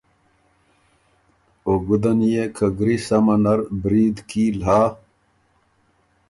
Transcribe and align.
او 1.65 1.73
ګُده 1.87 2.11
نيې 2.19 2.45
که 2.55 2.65
ګری 2.79 2.97
سمه 3.07 3.35
نر 3.43 3.59
برید 3.81 4.17
کیل 4.29 4.57
هۀ۔ 4.67 4.81